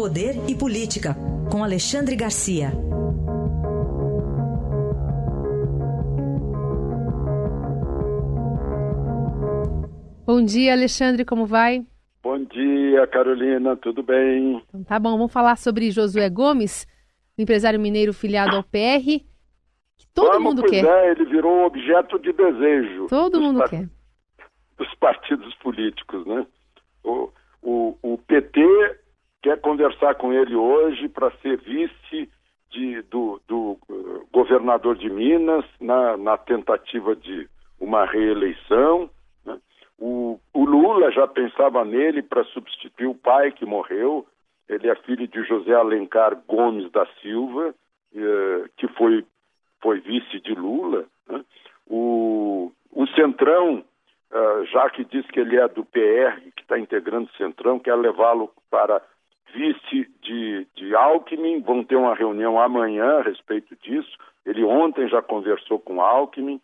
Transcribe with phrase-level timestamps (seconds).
[0.00, 1.14] Poder e Política,
[1.52, 2.70] com Alexandre Garcia.
[10.24, 11.84] Bom dia, Alexandre, como vai?
[12.22, 14.62] Bom dia, Carolina, tudo bem?
[14.66, 16.86] Então, tá bom, vamos falar sobre Josué Gomes,
[17.36, 19.04] empresário mineiro filiado ao PR,
[19.98, 20.82] que todo Vamos, mundo quer.
[20.82, 23.06] É, ele virou objeto de desejo.
[23.08, 23.86] Todo mundo quer.
[24.78, 26.46] Dos partidos políticos, né?
[27.04, 27.28] O,
[27.60, 28.62] o, o PT
[29.42, 32.30] quer conversar com ele hoje para ser vice
[32.70, 37.48] de, do, do eh, governador de Minas na, na tentativa de
[37.80, 39.10] uma reeleição.
[39.44, 39.58] né?
[39.98, 44.26] O, o Lula já pensava nele para substituir o pai que morreu.
[44.68, 47.74] Ele é filho de José Alencar Gomes da Silva,
[48.14, 49.24] eh, que foi,
[49.82, 51.06] foi vice de Lula.
[51.28, 51.44] né?
[51.88, 53.84] O, o Centrão,
[54.30, 57.96] ah, já que diz que ele é do PR, que está integrando o Centrão, quer
[57.96, 59.02] levá-lo para
[59.54, 61.60] vice de, de Alckmin.
[61.60, 64.16] Vão ter uma reunião amanhã a respeito disso.
[64.44, 66.60] Ele ontem já conversou com Alckmin.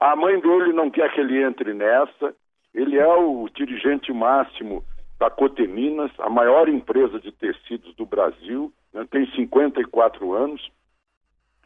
[0.00, 2.34] A mãe dele não quer que ele entre nessa.
[2.74, 4.84] Ele é o dirigente máximo
[5.18, 9.06] da Coteminas, a maior empresa de tecidos do Brasil, né?
[9.08, 10.68] tem 54 anos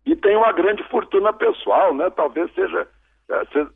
[0.05, 2.11] e tem uma grande fortuna pessoal, né?
[2.11, 2.87] Talvez seja,
[3.29, 3.67] eh,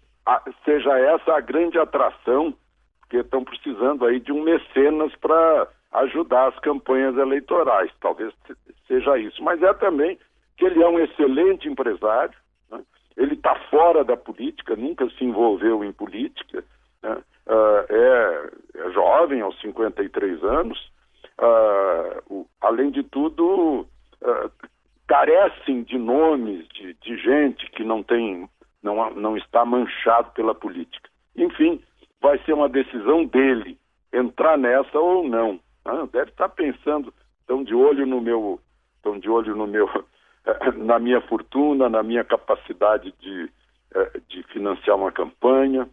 [0.65, 2.55] seja essa a grande atração,
[3.01, 7.91] porque estão precisando aí de um mecenas para ajudar as campanhas eleitorais.
[8.01, 9.43] Talvez se- seja isso.
[9.43, 10.19] Mas é também
[10.57, 12.35] que ele é um excelente empresário,
[12.71, 12.81] né?
[13.17, 16.65] ele está fora da política, nunca se envolveu em política,
[17.03, 17.19] né?
[17.49, 18.51] Ah, é,
[18.87, 20.93] é jovem, aos 53 anos.
[21.39, 23.87] Ah, o- além de tudo,
[24.23, 24.51] ah,
[25.09, 28.49] carecem de nomes de, de gente que não tem,
[28.83, 31.09] não, não está manchado pela política.
[31.35, 31.83] Enfim,
[32.21, 33.79] vai ser uma decisão dele
[34.13, 35.59] entrar nessa ou não.
[35.85, 36.09] Né?
[36.13, 38.61] Deve estar pensando, estão de olho no meu,
[38.97, 39.89] estão de olho no meu,
[40.77, 43.51] na minha fortuna, na minha capacidade de,
[43.95, 45.89] eh, de financiar uma campanha.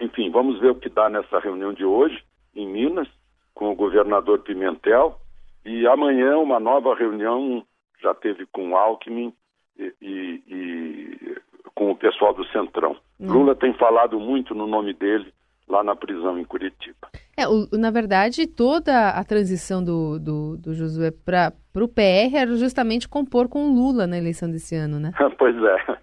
[0.00, 2.22] Enfim, vamos ver o que dá nessa reunião de hoje
[2.54, 3.08] em Minas
[3.54, 5.18] com o governador Pimentel
[5.64, 7.64] e amanhã uma nova reunião
[8.00, 9.32] já teve com o Alckmin
[9.78, 11.36] e, e- e
[11.74, 12.96] com o pessoal do Centrão.
[13.20, 15.32] Lula tem falado muito no nome dele
[15.68, 17.08] lá na prisão em Curitiba.
[17.42, 22.54] É, o- na verdade, toda a transição do, do, do Josué para o PR era
[22.56, 25.12] justamente compor com o Lula na eleição desse ano, né?
[25.38, 25.96] pois é.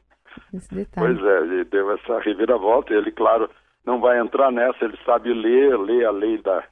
[0.53, 1.16] Esse detalhe.
[1.20, 2.94] Pois é, ele deu essa reviravolta.
[2.94, 3.50] Ele, claro,
[3.86, 6.64] não vai entrar nessa, ele sabe ler, ler a lei da,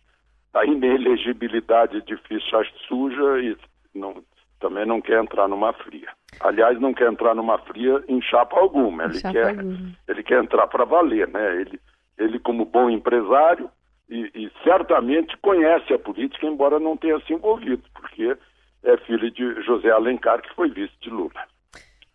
[0.53, 3.57] da inelegibilidade de ficha suja e
[3.93, 4.23] não,
[4.59, 6.07] também não quer entrar numa fria.
[6.39, 9.05] Aliás, não quer entrar numa fria em chapa alguma.
[9.05, 9.77] Ele, Chapa quer, alguma.
[10.07, 11.61] ele quer entrar para valer, né?
[11.61, 11.79] Ele,
[12.17, 13.69] ele como bom empresário
[14.09, 18.37] e, e certamente conhece a política, embora não tenha se envolvido, porque
[18.83, 21.41] é filho de José Alencar, que foi vice de Lula.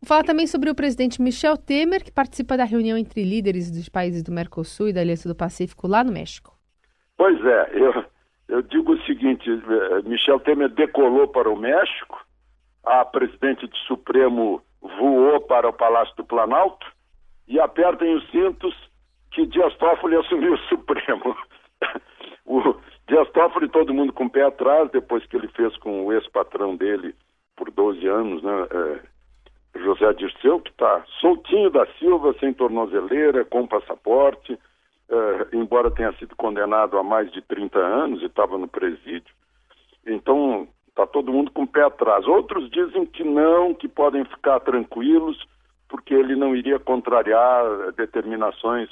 [0.01, 3.89] Vou falar também sobre o presidente Michel Temer, que participa da reunião entre líderes dos
[3.89, 6.57] países do Mercosul e da Aliança do Pacífico lá no México.
[7.19, 8.05] Pois é, eu,
[8.49, 12.19] eu digo o seguinte: eh, Michel Temer decolou para o México,
[12.83, 16.87] a presidente do Supremo voou para o Palácio do Planalto
[17.47, 18.75] e apertem os cintos
[19.33, 21.37] que Dias Toffoli assumiu o Supremo.
[23.11, 26.77] Dias Toffoli, todo mundo com o pé atrás, depois que ele fez com o ex-patrão
[26.77, 27.13] dele
[27.57, 28.67] por 12 anos, né?
[28.71, 29.01] eh,
[29.81, 34.57] José Dirceu, que está soltinho da Silva, sem tornozeleira, com passaporte,
[35.09, 39.35] eh, embora tenha sido condenado a mais de 30 anos e estava no presídio.
[40.07, 42.25] Então, está todo mundo com o pé atrás.
[42.29, 45.37] Outros dizem que não, que podem ficar tranquilos,
[45.89, 47.65] porque ele não iria contrariar
[47.97, 48.89] determinações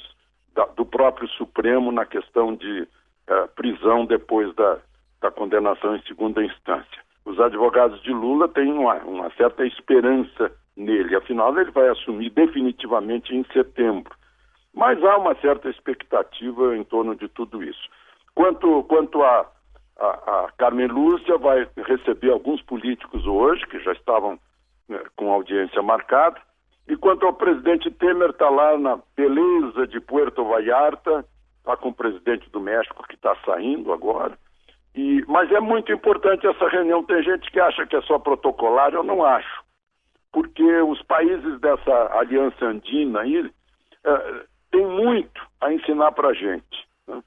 [0.53, 2.85] da- do próprio Supremo na questão de
[3.29, 4.79] eh, prisão depois da,
[5.21, 6.99] da condenação em segunda instância.
[7.23, 13.35] Os advogados de Lula têm uma, uma certa esperança nele, afinal, ele vai assumir definitivamente
[13.35, 14.11] em setembro.
[14.73, 17.89] Mas há uma certa expectativa em torno de tudo isso.
[18.33, 19.45] Quanto, quanto a,
[19.99, 24.39] a, a Carmen Lúcia, vai receber alguns políticos hoje, que já estavam
[24.87, 26.39] né, com audiência marcada.
[26.87, 31.25] E quanto ao presidente Temer, está lá na beleza de Puerto Vallarta,
[31.59, 34.37] está com o presidente do México, que está saindo agora.
[34.95, 37.03] E, mas é muito importante essa reunião.
[37.03, 39.63] Tem gente que acha que é só protocolar, eu não acho.
[40.31, 43.49] Porque os países dessa aliança andina aí
[44.03, 46.87] eh, têm muito a ensinar para a gente.
[47.07, 47.21] Né?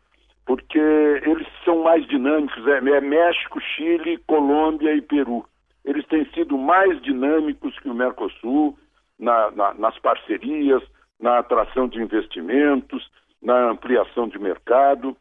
[0.47, 5.45] Porque eles são mais dinâmicos é, é México, Chile, Colômbia e Peru.
[5.85, 8.77] Eles têm sido mais dinâmicos que o Mercosul
[9.19, 10.83] na, na, nas parcerias,
[11.19, 13.09] na atração de investimentos,
[13.43, 15.17] na ampliação de mercado.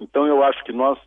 [0.00, 0.98] Então, eu acho que nós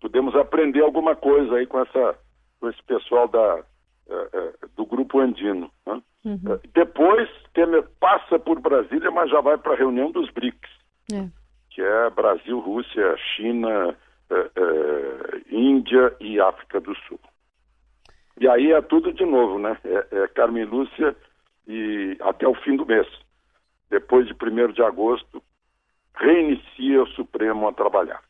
[0.00, 2.18] podemos aprender alguma coisa aí com essa
[2.60, 5.70] com esse pessoal da uh, do grupo andino.
[5.86, 6.02] Né?
[6.22, 6.60] Uhum.
[6.74, 10.70] depois Temer passa por Brasília, mas já vai para a reunião dos BRICS,
[11.10, 11.26] é.
[11.70, 13.96] que é Brasil, Rússia, China,
[15.50, 17.18] Índia e África do Sul.
[18.38, 19.76] E aí é tudo de novo, né?
[19.84, 21.14] É, é Carmen Lúcia
[21.66, 23.06] e até o fim do mês.
[23.90, 25.42] Depois de 1 de agosto,
[26.14, 28.22] reinicia o Supremo a trabalhar.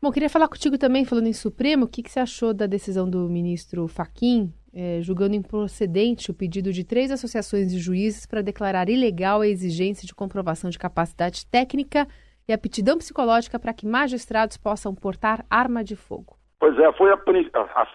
[0.00, 3.08] Bom, queria falar contigo também, falando em Supremo, o que, que você achou da decisão
[3.08, 8.90] do ministro Faquim, eh, julgando improcedente o pedido de três associações de juízes para declarar
[8.90, 12.06] ilegal a exigência de comprovação de capacidade técnica
[12.46, 16.36] e aptidão psicológica para que magistrados possam portar arma de fogo?
[16.60, 17.88] Pois é, foi a, a,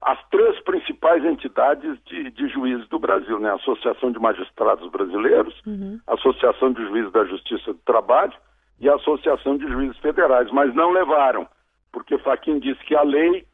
[0.00, 3.50] as três principais entidades de, de, juízes do Brasil, né?
[3.50, 5.98] A Associação de Magistrados Brasileiros, uhum.
[6.06, 8.32] a Associação de Juízes da Justiça do Trabalho
[8.80, 11.48] e a Associação de Juízes Federais, mas não levaram,
[11.92, 13.44] porque Faquin disse que a lei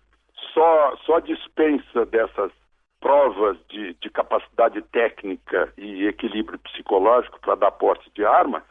[0.53, 2.53] só, só dispensa dessas
[3.01, 8.63] provas de, de capacidade técnica e equilíbrio psicológico para dar porte de arma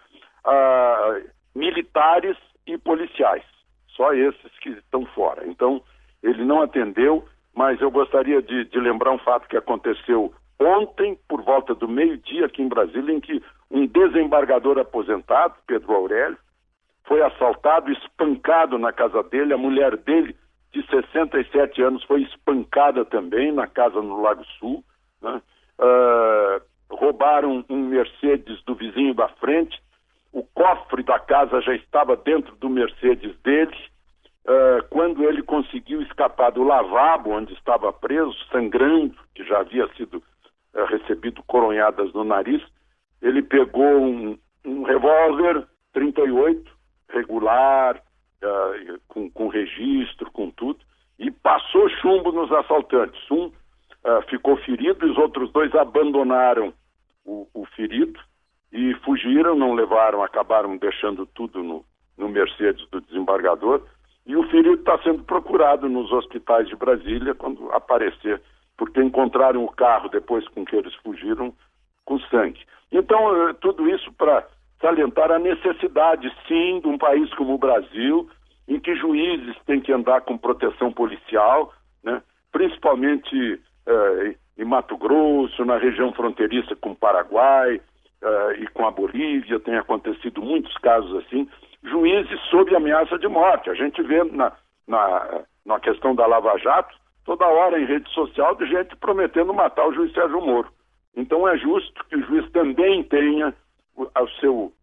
[0.44, 1.22] a
[1.56, 3.44] militares e policiais,
[3.90, 5.46] só esses que estão fora.
[5.48, 5.81] Então,
[6.22, 11.41] ele não atendeu mas eu gostaria de, de lembrar um fato que aconteceu ontem, por
[11.41, 16.38] volta do meio-dia, aqui em Brasília, em que um desembargador aposentado, Pedro Aurélio,
[17.05, 20.35] foi assaltado, espancado na casa dele, a mulher dele,
[20.71, 24.83] de 67 anos, foi espancada também na casa no Lago Sul.
[25.21, 25.41] Né?
[25.79, 29.81] Uh, roubaram um Mercedes do vizinho da frente,
[30.31, 33.75] o cofre da casa já estava dentro do Mercedes dele,
[34.45, 40.18] Uh, quando ele conseguiu escapar do lavabo onde estava preso, sangrando, que já havia sido
[40.18, 42.62] uh, recebido coronhadas no nariz,
[43.22, 46.69] ele pegou um, um revólver 38,
[47.07, 50.80] regular, uh, com, com, registro, com tudo,
[51.18, 53.22] e passou chumbo nos assaltantes.
[53.31, 53.51] Um
[54.30, 56.74] ficou ferido os outros dois abandonaram
[57.24, 58.19] o, o, ferido
[58.69, 61.86] e fugiram, não levaram, acabaram deixando tudo no,
[62.18, 63.81] no Mercedes do desembargador
[64.25, 68.42] e o ferido está sendo procurado nos hospitais de Brasília quando aparecer,
[68.78, 71.54] porque encontraram o carro depois com que eles fugiram
[72.06, 72.62] com sangue.
[72.92, 74.48] Então, eh, tudo isso para
[74.80, 78.30] salientar a necessidade, sim, de um país como o Brasil,
[78.68, 81.74] em que juízes têm que andar com proteção policial,
[82.04, 82.22] né?
[82.52, 87.81] principalmente eh, em Mato Grosso, na região fronteiriça com o Paraguai
[88.22, 91.48] eh, e com a Bolívia, tem acontecido muitos casos assim
[91.83, 93.69] juízes sob ameaça de morte.
[93.69, 94.51] A gente vê na,
[94.88, 96.95] na, na questão da Lava Jato,
[97.25, 100.69] toda hora em rede social, de gente prometendo matar o juiz Sérgio Moro.
[101.15, 103.53] Então é justo que o juiz também tenha
[103.95, 104.74] o, seu,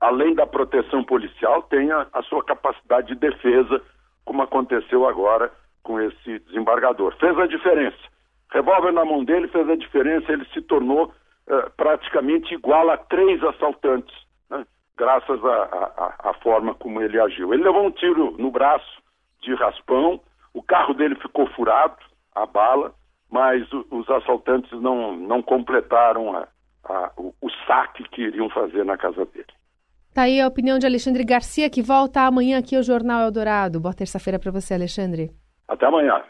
[0.00, 3.82] além da proteção policial, tenha a sua capacidade de defesa,
[4.24, 5.50] como aconteceu agora
[5.82, 7.14] com esse desembargador.
[7.16, 7.98] Fez a diferença.
[8.52, 13.42] Revólver na mão dele fez a diferença, ele se tornou uh, praticamente igual a três
[13.42, 14.14] assaltantes
[15.00, 17.54] graças à forma como ele agiu.
[17.54, 19.00] Ele levou um tiro no braço
[19.40, 20.20] de raspão,
[20.52, 21.96] o carro dele ficou furado,
[22.34, 22.92] a bala,
[23.30, 26.46] mas o, os assaltantes não, não completaram a,
[26.84, 29.46] a, o, o saque que iriam fazer na casa dele.
[30.12, 33.80] Tá aí a opinião de Alexandre Garcia, que volta amanhã aqui ao Jornal Eldorado.
[33.80, 35.30] Boa terça-feira para você, Alexandre.
[35.66, 36.22] Até amanhã.